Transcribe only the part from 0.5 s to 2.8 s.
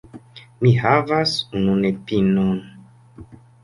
Mi havas unu nepinon.